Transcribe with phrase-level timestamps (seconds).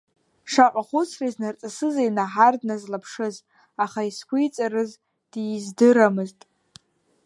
[0.51, 3.35] Шаҟа хәыцра изнарҵысызеи Наҳар дназлаԥшыз,
[3.83, 4.91] аха изқәиҵарыз
[5.31, 6.39] диздырамызт.